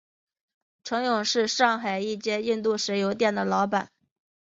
[0.83, 3.91] 程勇是上海一间印度神油店的老板。